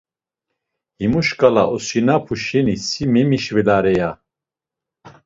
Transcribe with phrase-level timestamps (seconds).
[0.99, 4.11] Himu şǩala osinapu şeni si memişvelare, ya.